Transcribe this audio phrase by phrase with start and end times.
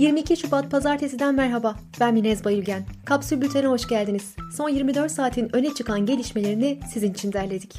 [0.00, 1.76] 22 Şubat Pazartesi'den merhaba.
[2.00, 2.86] Ben Minez Bayülgen.
[3.04, 4.34] Kapsül Bülten'e hoş geldiniz.
[4.56, 7.74] Son 24 saatin öne çıkan gelişmelerini sizin için derledik.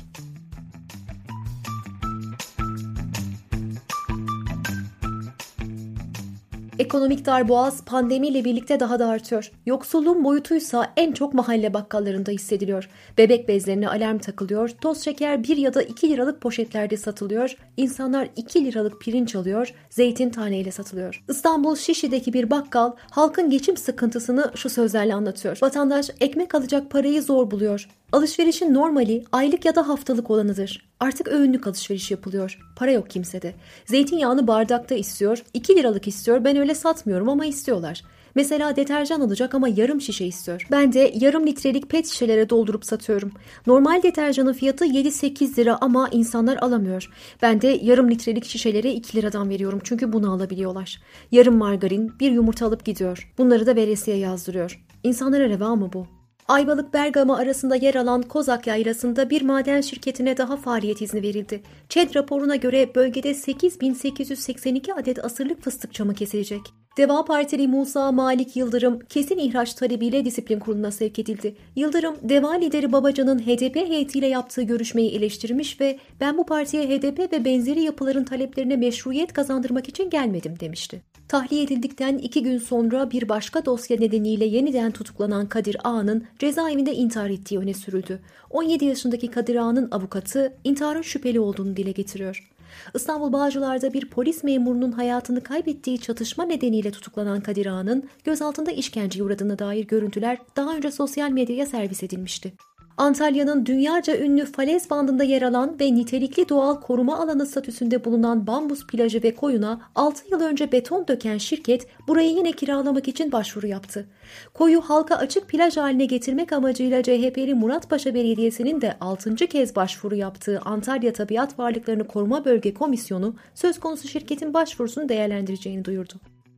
[6.82, 9.52] Ekonomik darboğaz pandemiyle birlikte daha da artıyor.
[9.66, 12.89] Yoksulluğun boyutuysa en çok mahalle bakkallarında hissediliyor.
[13.18, 18.66] Bebek bezlerine alarm takılıyor, toz şeker 1 ya da 2 liralık poşetlerde satılıyor, insanlar 2
[18.66, 21.23] liralık pirinç alıyor, zeytin taneyle satılıyor.
[21.30, 25.57] İstanbul Şişli'deki bir bakkal halkın geçim sıkıntısını şu sözlerle anlatıyor.
[25.62, 27.88] Vatandaş ekmek alacak parayı zor buluyor.
[28.11, 30.89] Alışverişin normali aylık ya da haftalık olanıdır.
[30.99, 32.59] Artık öğünlük alışveriş yapılıyor.
[32.75, 33.53] Para yok kimsede.
[33.85, 36.43] Zeytinyağını bardakta istiyor, 2 liralık istiyor.
[36.43, 38.03] Ben öyle satmıyorum ama istiyorlar.
[38.35, 40.67] Mesela deterjan alacak ama yarım şişe istiyor.
[40.71, 43.31] Ben de yarım litrelik pet şişelere doldurup satıyorum.
[43.67, 47.09] Normal deterjanın fiyatı 7-8 lira ama insanlar alamıyor.
[47.41, 51.01] Ben de yarım litrelik şişelere 2 liradan veriyorum çünkü bunu alabiliyorlar.
[51.31, 53.31] Yarım margarin, bir yumurta alıp gidiyor.
[53.37, 54.84] Bunları da veresiye yazdırıyor.
[55.03, 56.21] İnsanlara reva mı bu?
[56.47, 61.63] Ayvalık Bergama arasında yer alan Kozak Yaylası'nda bir maden şirketine daha faaliyet izni verildi.
[61.89, 66.62] ÇED raporuna göre bölgede 8882 adet asırlık fıstık çamı kesilecek.
[66.97, 71.56] Deva Partili Musa Malik Yıldırım kesin ihraç talebiyle disiplin kuruluna sevk edildi.
[71.75, 77.45] Yıldırım, Deva lideri Babacan'ın HDP heyetiyle yaptığı görüşmeyi eleştirmiş ve ben bu partiye HDP ve
[77.45, 81.01] benzeri yapıların taleplerine meşruiyet kazandırmak için gelmedim demişti.
[81.31, 87.29] Tahliye edildikten iki gün sonra bir başka dosya nedeniyle yeniden tutuklanan Kadir Ağa'nın cezaevinde intihar
[87.29, 88.19] ettiği öne sürüldü.
[88.50, 92.52] 17 yaşındaki Kadir Ağa'nın avukatı intiharın şüpheli olduğunu dile getiriyor.
[92.96, 99.59] İstanbul Bağcılar'da bir polis memurunun hayatını kaybettiği çatışma nedeniyle tutuklanan Kadir Ağa'nın gözaltında işkenceye uğradığına
[99.59, 102.53] dair görüntüler daha önce sosyal medyaya servis edilmişti.
[102.97, 108.88] Antalya'nın dünyaca ünlü falez bandında yer alan ve nitelikli doğal koruma alanı statüsünde bulunan Bambus
[108.88, 114.07] plajı ve koyuna 6 yıl önce beton döken şirket burayı yine kiralamak için başvuru yaptı.
[114.53, 119.35] Koyu halka açık plaj haline getirmek amacıyla CHP'li Muratpaşa Belediyesi'nin de 6.
[119.35, 126.13] kez başvuru yaptığı Antalya Tabiat Varlıklarını Koruma Bölge Komisyonu söz konusu şirketin başvurusunu değerlendireceğini duyurdu.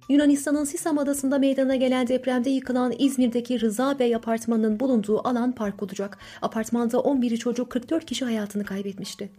[0.10, 6.18] Yunanistan'ın Sisam adasında meydana gelen depremde yıkılan İzmir'deki Rıza Bey apartmanının bulunduğu alan park olacak.
[6.42, 9.30] Apartmanda 11 çocuk 44 kişi hayatını kaybetmişti.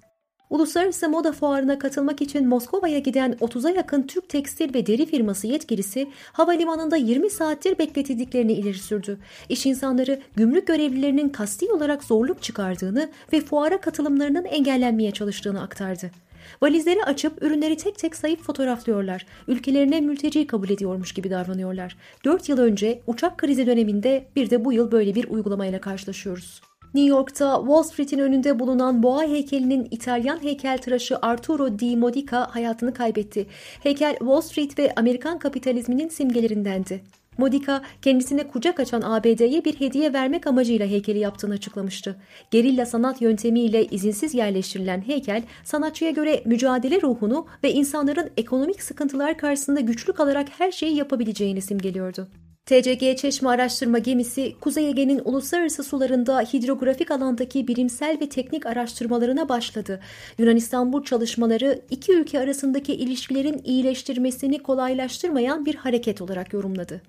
[0.50, 6.08] Uluslararası moda fuarına katılmak için Moskova'ya giden 30'a yakın Türk tekstil ve deri firması yetkilisi
[6.32, 9.18] havalimanında 20 saattir bekletildiklerini ileri sürdü.
[9.48, 16.10] İş insanları gümrük görevlilerinin kasti olarak zorluk çıkardığını ve fuara katılımlarının engellenmeye çalıştığını aktardı.
[16.62, 19.26] Valizleri açıp ürünleri tek tek sayıp fotoğraflıyorlar.
[19.48, 21.96] Ülkelerine mülteci kabul ediyormuş gibi davranıyorlar.
[22.24, 26.60] 4 yıl önce uçak krizi döneminde bir de bu yıl böyle bir uygulamayla karşılaşıyoruz.
[26.94, 33.46] New York'ta Wall Street'in önünde bulunan boğa heykelinin İtalyan heykeltıraşı Arturo Di Modica hayatını kaybetti.
[33.82, 37.00] Heykel Wall Street ve Amerikan kapitalizminin simgelerindendi.
[37.38, 42.16] Modica kendisine kucak açan ABD'ye bir hediye vermek amacıyla heykeli yaptığını açıklamıştı.
[42.50, 49.80] Gerilla sanat yöntemiyle izinsiz yerleştirilen heykel sanatçıya göre mücadele ruhunu ve insanların ekonomik sıkıntılar karşısında
[49.80, 52.28] güçlü kalarak her şeyi yapabileceğini simgeliyordu.
[52.66, 60.00] TCG Çeşme Araştırma Gemisi, Kuzey Ege'nin uluslararası sularında hidrografik alandaki bilimsel ve teknik araştırmalarına başladı.
[60.38, 67.02] Yunanistan bu çalışmaları iki ülke arasındaki ilişkilerin iyileştirmesini kolaylaştırmayan bir hareket olarak yorumladı.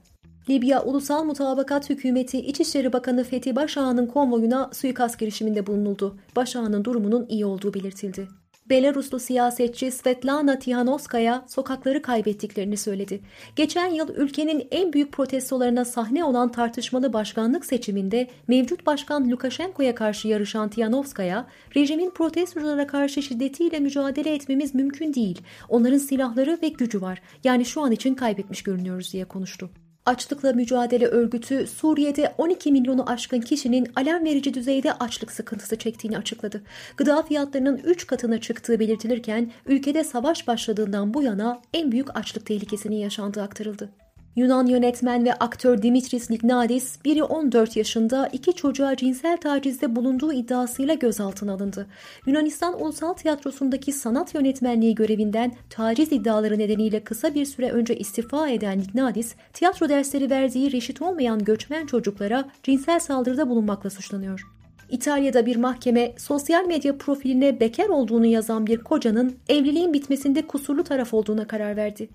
[0.49, 6.17] Libya Ulusal Mutabakat Hükümeti İçişleri Bakanı Fethi Başağan'ın konvoyuna suikast girişiminde bulunuldu.
[6.35, 8.27] Başağan'ın durumunun iyi olduğu belirtildi.
[8.69, 13.21] Belaruslu siyasetçi Svetlana Tihanovskaya sokakları kaybettiklerini söyledi.
[13.55, 20.27] Geçen yıl ülkenin en büyük protestolarına sahne olan tartışmalı başkanlık seçiminde mevcut başkan Lukashenko'ya karşı
[20.27, 25.41] yarışan Tihanovskaya, rejimin protestolara karşı şiddetiyle mücadele etmemiz mümkün değil.
[25.69, 27.21] Onların silahları ve gücü var.
[27.43, 29.69] Yani şu an için kaybetmiş görünüyoruz diye konuştu.
[30.05, 36.61] Açlıkla Mücadele Örgütü Suriye'de 12 milyonu aşkın kişinin alarm verici düzeyde açlık sıkıntısı çektiğini açıkladı.
[36.97, 42.95] Gıda fiyatlarının 3 katına çıktığı belirtilirken ülkede savaş başladığından bu yana en büyük açlık tehlikesinin
[42.95, 43.89] yaşandığı aktarıldı.
[44.35, 50.93] Yunan yönetmen ve aktör Dimitris Lignadis, biri 14 yaşında iki çocuğa cinsel tacizde bulunduğu iddiasıyla
[50.93, 51.87] gözaltına alındı.
[52.25, 58.81] Yunanistan Ulusal Tiyatrosu'ndaki sanat yönetmenliği görevinden taciz iddiaları nedeniyle kısa bir süre önce istifa eden
[58.81, 64.47] Lignadis, tiyatro dersleri verdiği reşit olmayan göçmen çocuklara cinsel saldırıda bulunmakla suçlanıyor.
[64.89, 71.13] İtalya'da bir mahkeme sosyal medya profiline bekar olduğunu yazan bir kocanın evliliğin bitmesinde kusurlu taraf
[71.13, 72.09] olduğuna karar verdi.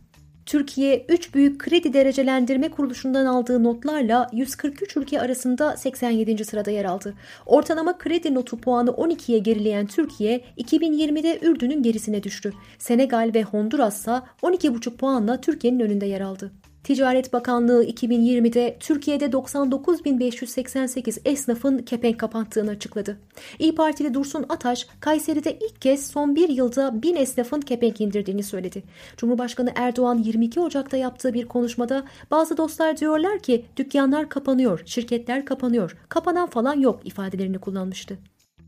[0.47, 6.45] Türkiye 3 büyük kredi derecelendirme kuruluşundan aldığı notlarla 143 ülke arasında 87.
[6.45, 7.15] sırada yer aldı.
[7.47, 12.53] Ortalama kredi notu puanı 12'ye gerileyen Türkiye 2020'de Ürdün'ün gerisine düştü.
[12.79, 16.51] Senegal ve Honduras ise 12,5 puanla Türkiye'nin önünde yer aldı.
[16.85, 23.19] Ticaret Bakanlığı 2020'de Türkiye'de 99.588 esnafın kepenk kapattığını açıkladı.
[23.59, 28.83] İyi Partili Dursun Ataş, Kayseri'de ilk kez son bir yılda bin esnafın kepenk indirdiğini söyledi.
[29.17, 35.97] Cumhurbaşkanı Erdoğan 22 Ocak'ta yaptığı bir konuşmada bazı dostlar diyorlar ki dükkanlar kapanıyor, şirketler kapanıyor,
[36.09, 38.19] kapanan falan yok ifadelerini kullanmıştı.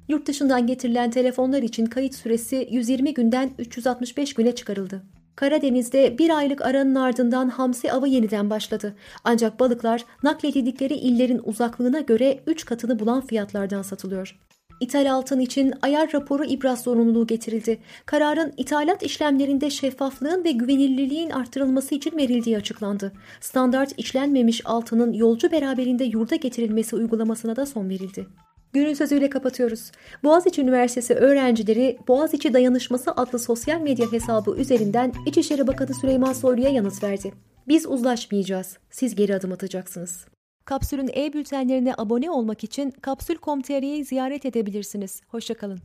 [0.08, 5.02] Yurt dışından getirilen telefonlar için kayıt süresi 120 günden 365 güne çıkarıldı.
[5.36, 8.94] Karadeniz'de bir aylık aranın ardından hamsi avı yeniden başladı.
[9.24, 14.38] Ancak balıklar nakledildikleri illerin uzaklığına göre 3 katını bulan fiyatlardan satılıyor.
[14.82, 17.78] İthal altın için ayar raporu ibraz zorunluluğu getirildi.
[18.06, 23.12] Kararın ithalat işlemlerinde şeffaflığın ve güvenilirliğin artırılması için verildiği açıklandı.
[23.40, 28.26] Standart işlenmemiş altının yolcu beraberinde yurda getirilmesi uygulamasına da son verildi.
[28.72, 29.92] Günün sözüyle kapatıyoruz.
[30.24, 37.02] Boğaziçi Üniversitesi öğrencileri Boğaziçi Dayanışması adlı sosyal medya hesabı üzerinden İçişleri Bakanı Süleyman Soylu'ya yanıt
[37.02, 37.32] verdi.
[37.68, 38.78] Biz uzlaşmayacağız.
[38.90, 40.26] Siz geri adım atacaksınız.
[40.64, 45.20] Kapsül'ün e-bültenlerine abone olmak için kapsül.com.tr'yi ziyaret edebilirsiniz.
[45.28, 45.78] Hoşçakalın.